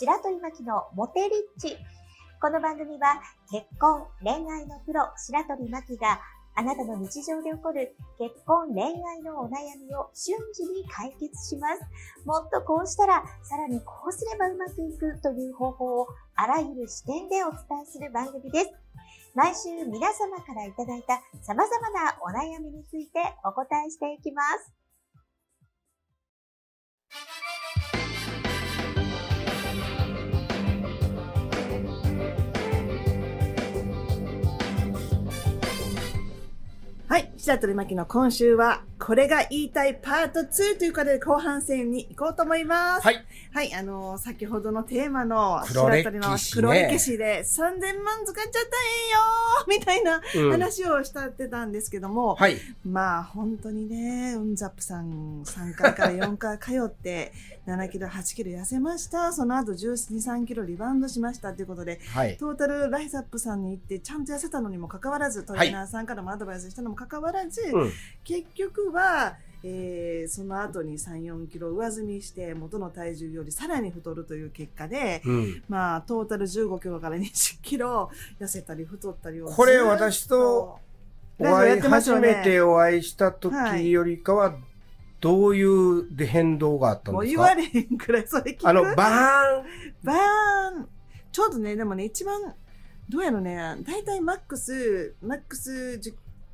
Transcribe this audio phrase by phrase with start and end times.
[0.00, 1.76] 白鳥巻のモテリッチ。
[2.40, 3.20] この番組は
[3.52, 6.18] 結婚、恋愛のプロ、白鳥巻が
[6.54, 11.82] あなたの日常で起こる結婚、恋愛のお悩みを瞬時に解決します。
[12.24, 18.72] もっとこうしたら、さらにこうすればうまくいくという方法をあらゆる視点でお伝えする番組です。
[19.34, 24.79] 毎週皆様からいただいた様々なお悩みについてお答えしていきます。
[37.10, 37.29] はい。
[37.42, 43.02] 白鳥巻の今週は、これが言いたいパート2ということで後半戦に行こうと思います。
[43.02, 43.24] はい。
[43.52, 48.52] はい、あのー、先ほどのテーマの白鳥の黒歴史で3000万使っちゃっ
[49.64, 52.56] たんよみたいな話をしたってたんですけども、うん、はい。
[52.84, 57.32] まあ本当にね、うんザップさん3回から4回通って
[57.66, 59.32] 7キロ、8キロ痩せました。
[59.32, 67.29] その後12、3キロリバウンドしましたということで、はい、トータルライズアップさんに行ってちゃんと痩せたのにもかかわらず、トレーナーさんからもアドバイスしたのもかかわらず、
[67.72, 67.90] はい、
[68.24, 80.78] 結局は、えー、その後に3、4キロ上積みして元の体重よりさらに太るという結果で、うん、まあトータル15キロから20キロ痩せたり太ったりをこれ私と
[81.38, 84.56] お会い、初めてお会いした時よりかは、
[85.20, 87.42] どういうで変動があったんですか？
[87.42, 88.68] もう言われへんくらいそれ聞く。
[88.68, 88.96] あの、バーン。
[90.02, 90.88] バーン。
[91.32, 92.54] ちょうどね、でもね、一番、
[93.08, 95.98] どうやろね、大体マックス、マックス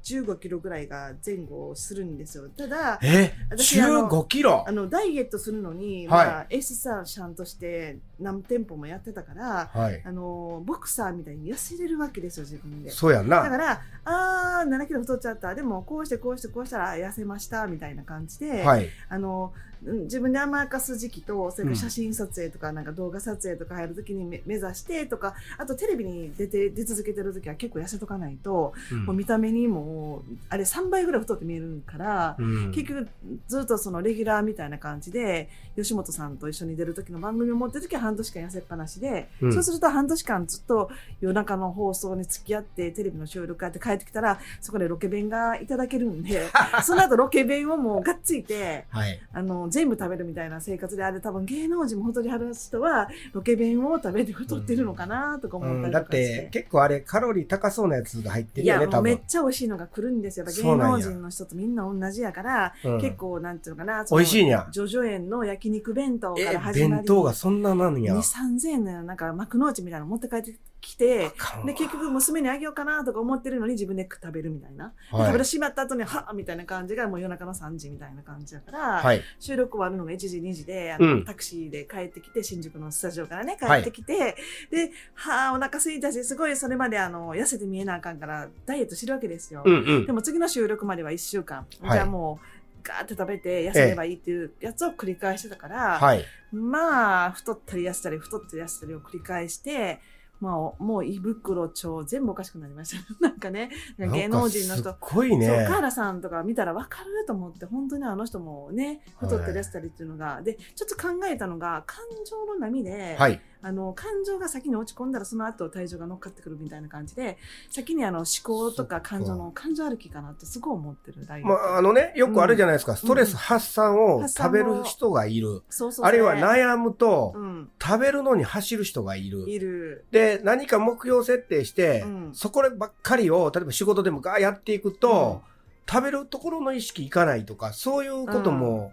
[0.07, 2.49] 15キロぐらいが前後するんですよ。
[2.57, 4.65] ただ、え私15キロ？
[4.67, 12.91] あの、ダイエットするのに、はい、まあ、エスサーシャンとして何店舗もやってたから、はい、あの、ボクサーみたいに痩せれるわけですよ、自分で。
[12.91, 13.43] そうやんな。
[13.43, 15.55] だから、あー、7キロ太っちゃった。
[15.55, 19.53] でも、こうしてこうしてこうしたら痩せました、みたいな感じで、はい、あの、
[19.87, 33.09] 自分で甘やかす時期と、それから写真撮影とか、なんか動画撮影とか入るときに目指してとか、あとテレビに出て、出続けてるときは結構痩せとかないと、うん、もう見た目にも、あれ3倍ぐらい太って見えるから、うん、結局
[33.47, 46.43] ずっとそのレギュラーみたいな感じで、吉本さんと一緒に出る時の番組を持ってる時は半年間痩せっぱなしで、うん、そうすると半年間ずっと夜中の放送に付き合って、テレビの収録やって帰ってきたら、そこでロケ弁がいただけるんで、
[46.83, 60.47] その後ロケ弁をもうがっついて、はい、あの、全部食べるみたいな生活であれ多分芸能人も太りはる人はロケ弁を食べて太ってるのかなとか思ったりとかして、うん、だって結構あれカロリー高そうなやつが入ってるよね、いや、めっちゃ美味しいのが来るんですよ。
[60.47, 64.67] 芸能人の人とみんな同じやから、うん、結構なんていうのかな、美味しいんや。
[64.71, 66.93] ジョジョ園の焼肉弁当から始まり。
[66.95, 68.15] 弁当がそんななんや。
[68.15, 70.55] 2、3000円のなんか幕の内みたいなの持って帰って
[70.87, 71.33] 来て、
[71.65, 74.93] で、結局娘にあげようかなとか思ってるのに自分で食べるみたいな。
[75.11, 84.35] はい、食べてしまった後に、はみたいな感じがもう夜中の3時みたいな感じだから、はい、収録終わるのが1時、2時で、あの、うん、タクシーで帰ってきて、新宿のスタジオからね、帰ってきて、はい、
[84.71, 89.63] で、はあ、お腹空いたし、すごいそれまであの、痩せて見えなあかんから、ダイエットしてるわけですよ。
[89.65, 91.67] うんうん、でも次の収録までは1週間。
[91.69, 100.01] じゃあもう、ガーって食べて痩せればいいっていうやつを繰り返してたから、はい、まあ、太ったり痩せたり、太ったり痩せたりを繰り返して、
[100.41, 103.15] まあ、もう胃袋腸全部おかしくなりました。
[103.27, 104.91] なんかね、芸能人の人。
[104.91, 105.47] すごいね。
[105.47, 117.39] そう、カーラさんとか見たら分かると思って、本当にあの人もね、太ってらしたりっていうのが、はい、で、ちょっと考えたのが、感情の波で、はい、あの、感情が先に落ち込んだらその後体重が乗っかってくるみたいな感じで、
[117.71, 121.17] 先にあの思考とか感情の感情歩きかなってすごい思ってる。
[121.45, 125.63] まあ、あのね、よくあるじゃないですか、うん、ストレス発散を食べる人がいる。
[125.69, 129.49] そうそうあるいは悩むと、うん、食べるのに走る人がいる。
[129.49, 130.05] いる。
[130.11, 135.43] で、何か目標設定して、うん、そこばっかりを、例えば仕事でもガーやっていくと、
[135.89, 138.93] 食べるところの意識いかないとか、そういうことも、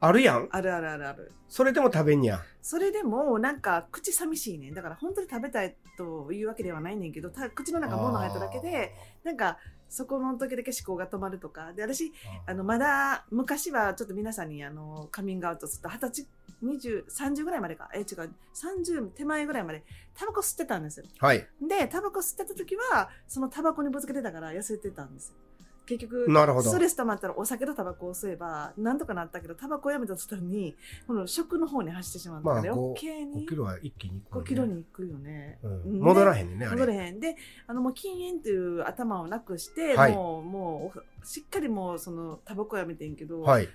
[0.00, 0.48] あるやん。
[0.50, 1.32] あるあるあるある。
[1.48, 2.40] それでも食べんや。
[2.62, 8.94] それでも、なんか、口寂しいねだから、本当に食べたいというわけではないねんけど、口の中物入っただけで、
[9.24, 11.72] なんか、そこの時だけ思考が止まるとか。
[11.72, 12.12] で、私、
[12.46, 16.28] あの、まだ、昔はちょっと皆さんに、あの、カミングアウトすると、二十歳、
[16.60, 17.88] 二十、三十ぐらいまでか。
[17.94, 19.82] え、違う、三十手前ぐらいまで、
[20.14, 21.06] タバコ吸ってたんですよ。
[21.18, 21.46] はい。
[21.66, 25.36] で、タバコ吸ってた時は、そのタバコにぶつけてたから痩せてたんですよ。
[25.88, 26.26] 結局、
[26.62, 30.76] ストレス溜まったらお酒とタバコを吸えば、なんとかなったけど、タバコをやめた途端に、
[31.06, 33.46] この食の方に走ってしまったから、まあ、余計に。
[33.46, 35.58] 5キロは一気に行く、ね、5キロに行くよね。
[35.62, 37.20] うん、戻らへんね、戻れへん。
[37.20, 37.36] で、
[37.66, 43.68] あの、もう禁煙という頭をなくして、はい、もう、もう、しっかりもう、その、タバコやめてんけど、はい、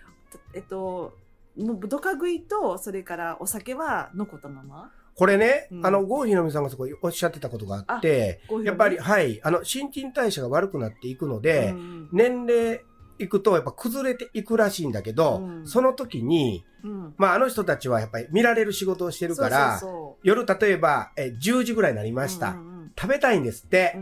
[0.54, 1.18] えっと、
[1.58, 4.92] もう、どか食いと、それからお酒は残ったまま。
[5.16, 12.82] これね、うん、あの、郷ひろみさんがそこおっしゃってたことがあって、やっぱり、はい、あの、新陳代謝が悪くなっていくので、うん、年齢
[13.20, 15.68] いくとやっぱ崩れていくらしいんだけど、うん。
[15.68, 17.14] その時に、うん。
[17.18, 19.80] まああの人たちはやっぱり見られる仕事をしてるから、
[20.24, 22.50] 夜例えばえ10時ぐらいになりました。
[22.50, 23.98] うんうん食べたいんですって。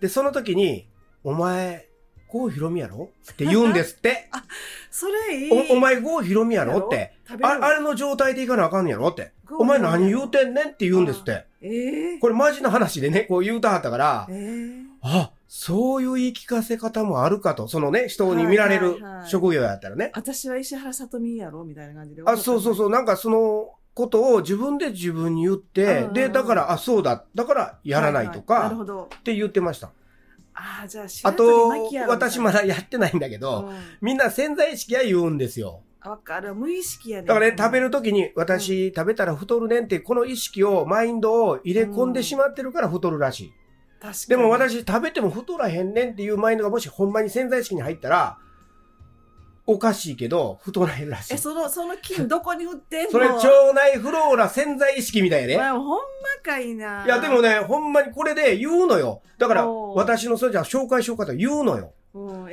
[0.00, 0.88] で、その時に、
[1.24, 1.88] お前、
[2.32, 3.10] 郷ひろみやろ？
[3.30, 4.30] って言うんですって。
[4.90, 5.68] それいい。
[5.72, 6.78] おお前郷ひろみやろ？
[6.78, 7.12] って。
[7.42, 9.08] ああれの状態でいかなあかんねやろ？
[9.08, 9.32] って。
[9.58, 11.44] お前何言うてんねんって言うんですって。
[11.60, 17.68] ええこれマジな話でね、こう言うたはったから、ええあ、そういう言い聞かせ方もあるかと。
[17.68, 20.10] そのね、人に見られるはいはいはい職業やったらね。
[20.14, 22.22] 私は石原さとみやろみたいな感じで。
[22.24, 22.90] あ、そうそうそう。
[22.90, 27.24] なんかそのことを自分で自分に言ってうん、で、だから、あ、そうだ。
[27.34, 29.10] だからやらないとははなるか、ほど。
[29.14, 29.90] って言ってました。
[30.54, 31.68] ああ、じゃあ、あ白と
[32.08, 35.82] 私まだやってないんだけど、うんみんな潜在意識は言うんですよ。
[36.00, 36.54] あわかる。
[36.54, 37.28] 無意識やね。
[37.28, 43.52] だからね、食べるときに、私、食べたら太るねんって、この意識を、マインドを入れ込んでしまってるから太るらしい。
[44.00, 44.28] 確かに。
[44.28, 48.38] でも私、食べても太らへんねんっていうマインドがもしほんまに潜在意識に入ったら、
[49.66, 51.36] おかしいけど、太らへんらしいえ、。
[51.38, 53.10] その、その菌どこに売ってんの？
[53.12, 55.56] それ、腸内フローラ潜在意識みたいやね。
[55.56, 55.98] まあ、ほんま
[56.42, 57.04] かいな。
[57.04, 59.22] いや、でもね、ほんまにこれで言うのよ。
[59.38, 61.92] だから、私のそれじゃ紹介しようかと言うのよ。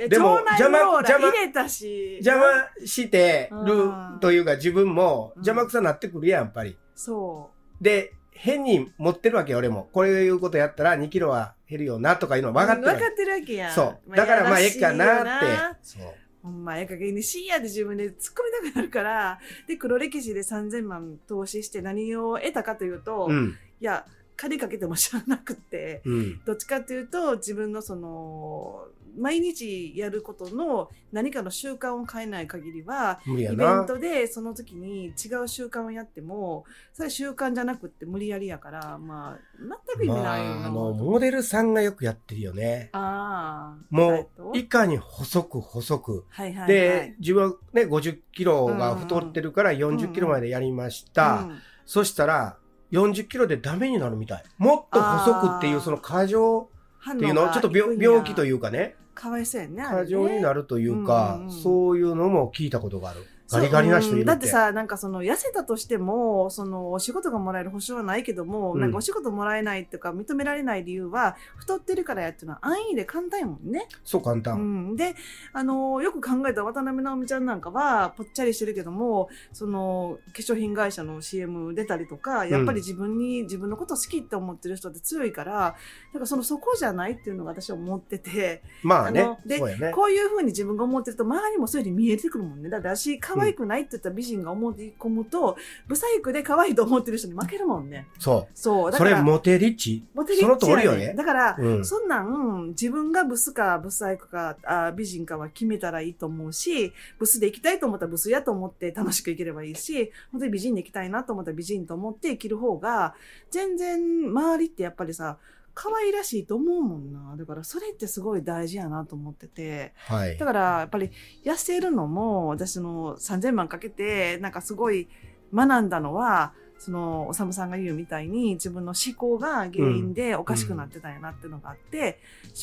[0.08, 2.20] でも邪魔入れたし。
[2.24, 2.46] 邪魔
[2.86, 6.78] してるうんというか、自分もうん邪魔くさになってくるやん、やっぱり。
[6.96, 7.50] そ
[7.82, 9.90] で、変に持ってるわけよ、俺も。
[9.92, 12.54] こういうことやったら2キロは減るよなとかいうのう。
[12.54, 13.72] 分かってる分かってるわけやん。
[13.74, 14.16] そう。
[14.16, 15.78] だからまあ、ええかなってや。
[15.82, 16.04] そう。
[16.42, 23.58] ほんま、ええ加減にしいやで自分で突っ込みたくなるから、で、黒歴史で3000万投資して何を得たかというと、いうん。
[23.80, 24.06] や、
[24.38, 26.42] 金かけても知らなくって、うん。
[26.46, 28.88] どっちかというと、自分のその、
[29.20, 33.86] 毎日やることの何かの習慣を変えない限りは、無理やイベンな。
[33.86, 40.62] トでその時に違う習慣をやっても、それ習慣じゃなくって無理やりやから、まあ、全く意味まないよな。
[40.64, 42.90] あ、あの、モデルさんがよくやってるよね。
[42.94, 43.86] ああ。
[43.90, 46.26] もう、いかに細く細く。
[46.30, 46.68] はいはいはい。
[46.68, 51.42] で、自分はね、50キロが太ってるから40キロまでやりました。
[51.42, 52.56] うんそしたら、
[52.92, 54.44] 40キロでダメになるみたい。
[54.60, 56.70] もっと細くっていう、その過剰
[57.14, 58.46] っていうの、ちょっと病病気とう。
[58.46, 59.84] いうかね、かわいそうやね。
[59.84, 63.26] 過剰になるるというかうんうんうん、そういうのも聞いたことがある。
[63.52, 64.26] ガリガリな人いる。
[64.26, 73.88] だってさ、なんかその、痩せたとしても、その、お仕事がもらえる保証はないけども、うんなんかお仕事もらえないとか、認められない理由は、太ってるからやっていうのは安易で簡単やもんね。
[74.04, 74.92] そう簡う単。
[74.92, 75.16] ん、で、
[75.54, 85.76] あの、よく考えた渡辺直美ちゃんなんかは、ぽっちゃりしてるけども、その、化粧品会社の CM 出たりとか、やっぱり自分に、自分のこと好きって思ってる人って強いから、
[86.14, 89.92] なんかその、そこじゃないっていうのが私は思ってて、まあねあの、でね。
[89.92, 92.70] こういうふうに自分が思ってると、周りもそういうふうに見えてくるもんね。
[92.70, 95.58] だって私、可愛くないって言った美人が思い込むと、
[95.88, 98.08] ブサイクで可愛いと思ってる人に負けるもんね。
[98.20, 98.90] そそう。
[98.90, 98.92] う。
[98.92, 100.04] だから、それモテリッチ？
[100.14, 101.86] モテリッチその通りよやねだから、うん。
[101.86, 113.16] そんなん、自分がブスかブサイクかあ美人かは決めたらいいと思うし、ブスで行きたいと思ったらブスやと思って楽しく生きればいいし、本当に美人で行きたいなと思ったら美人と思って生きる方が、
[113.52, 115.38] 全然周りってやっぱりさ、
[115.82, 117.38] 可愛らしいと思うもんな。
[117.38, 119.94] だからそれってすごい大事やなと思ってて。
[120.08, 120.46] はいだ。
[120.46, 121.10] からやっぱり
[121.46, 125.08] 痩せるのも私の3000万かけてなんかすごい
[125.54, 132.20] 学んだのはそのおさむさんが言うみたいに自分の思考が原因でおかしくなってたんやなっていうのがあって、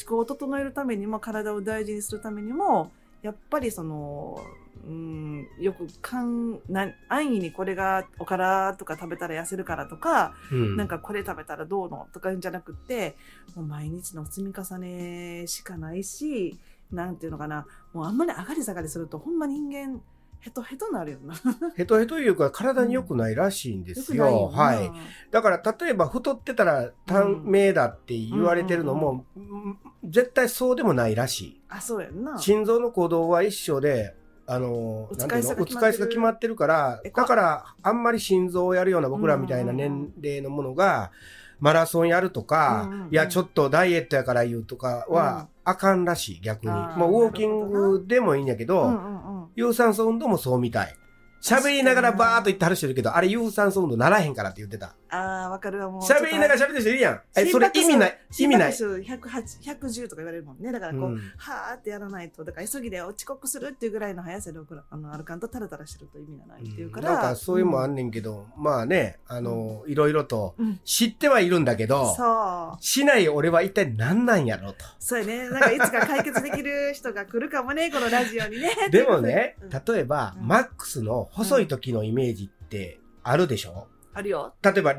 [0.06, 2.92] 思考を整えるためにも体を大事にするためにも
[3.22, 4.44] やっぱりその
[4.85, 13.16] うんよくかんな安易にこれがおからとか食べたら痩せるからとか、うんなんかこれ食べたらどうのとか言うんじゃなくって、
[13.54, 16.59] もう毎日の積み重ねしかないし、
[16.92, 20.00] なんていうのかな、もうあんまり上がり下がりすると、ほんま人間、
[20.38, 21.35] ヘトヘトなるよな。
[21.75, 24.26] ヘトヘトいうか体に良くないらしいんですよ。
[24.30, 25.00] よくないよなはい。。
[25.33, 31.61] だから例えば太ってたら短命だって言われてるのも、うん絶対そうでもないらしい。
[31.68, 32.38] あ、そうやんな。
[32.38, 34.14] 心臓の鼓動は一緒で、
[34.47, 41.11] あの、打つなんていうの打つ回数が決まってるからえ、だからあんまり心臓をやるような僕らみたいな年齢のものが、
[41.59, 46.73] マラソンやるとか、うんうんうんいや、ちょっとダイエットやから言うとかは、あかんらしい、逆に。
[46.73, 49.49] もうウォーキングでもいいんやけど、うんうんうん。
[49.57, 50.95] 有酸素運動もそうみたい。
[51.43, 54.95] 喋りながらバーっと言ってはる人いるけど、あれ有酸素運動ならへんからって言ってた。
[55.16, 56.02] ああ、わかるわ、もう。
[56.02, 57.20] 喋りながら喋ってる人いるやん。
[57.37, 58.18] え、それ意味ない。
[58.38, 58.73] 意味ない。
[58.73, 60.73] 心拍数108 110とか言われるもんね。
[60.73, 64.58] だからこう、うんはーってやらないと、だから急ぎで遅刻するっていうぐらいの速さで
[64.90, 67.12] あの歩かんとタラタラしてると意味がないっていうから。
[67.12, 72.82] なんかそういうのもあんね、ねんけど、まあね、あの、いろいろとうん知ってはいるんだけど、そう。
[72.82, 74.85] しない俺は一体何なんやろうと。
[74.99, 75.49] そうやね。
[75.49, 78.70] なんかいつか解決できる人が来るかもね、 このラジオにね。
[78.90, 83.88] でもねうん、例えば、うんマックスの細い時のイメージってあるでしょ？
[84.16, 84.54] あるよ。
[84.62, 84.94] 例えば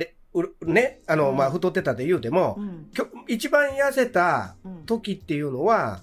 [0.62, 2.92] ね、あの、うんまあ、太ってたって言うてもう、ん。
[3.28, 6.02] 一番痩せたうん時っていうのは、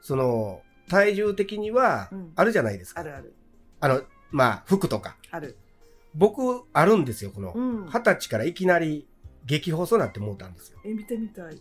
[0.00, 3.00] その、体重的にはうんあるじゃないですか。
[3.00, 3.34] あるある。
[3.80, 5.16] あの、まあ、服とか。
[5.30, 5.58] ある。
[6.14, 7.60] 僕、あるんですよ、このう。
[7.60, 7.86] ん。
[7.86, 9.06] 二十歳からいきなり
[9.44, 10.78] 激細なって思ったんですよ。
[10.84, 11.60] え、見てみたい。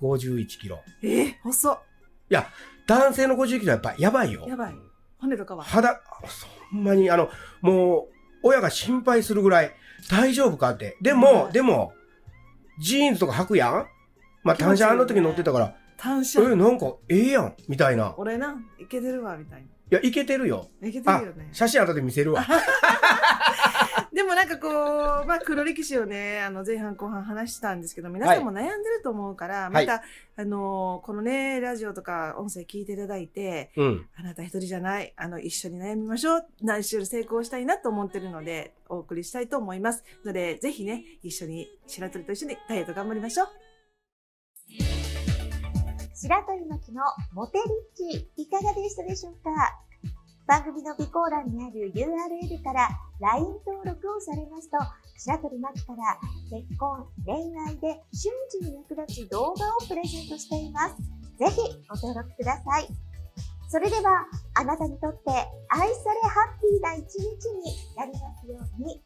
[0.00, 0.80] 51キロ。
[1.02, 1.80] え、細っ。
[2.86, 4.46] 男性の51キロはやっぱやばいよ。
[4.48, 4.74] やばい。
[5.18, 5.62] 骨とかは。
[5.62, 6.00] 肌、
[6.70, 7.28] そんなに、あの、
[7.60, 9.72] もう、親が心配するぐらい、
[10.08, 10.96] 大丈夫かって。
[11.02, 11.92] でも、うんでも、
[12.78, 13.86] ジーンズとか履くやん？
[14.42, 16.40] まあ、単車あの時乗ってたから、単車。
[16.40, 18.14] え、なんか、ええやんみたいな。
[18.16, 19.66] 俺な、いけてるわ、みたいな。
[19.66, 20.68] いや、いけてるよ。
[20.82, 21.48] いけてあるよね、。
[21.52, 22.46] 写真後で見せるわ。
[24.12, 30.02] でもなんかこう、まあ黒歴史をね、あの前半後半話したんですけど、皆さんも悩んでると思うから、また、
[30.36, 34.06] あの、このね、ラジオとか音声聞いていただいて、うん。
[34.16, 36.46] あなた一人じゃない、あの、一緒に悩みましょう。
[36.60, 40.02] 何週成功したいなと思ってるので、お送りしたいと思います。
[40.24, 43.48] ので、ぜひね、一緒に、白鳥と一緒にダイエット頑張りましょう。
[46.14, 47.02] 白鳥巻の
[47.32, 47.58] モテ
[47.96, 49.50] リッチいかがでしたでしょうか？
[50.50, 52.88] 番組の備考欄にある URL から
[53.20, 54.78] LINE 登録をされますと
[55.16, 56.18] 白鳥真希から
[56.50, 57.36] 結婚、恋
[57.68, 60.96] 愛で瞬時に役立つ動画をプレゼントしています。
[61.38, 61.56] ぜひ
[61.88, 62.88] ご登録ください。
[63.68, 65.30] それではあなたにとって
[65.68, 69.00] 愛されハッピーな一日になりますように。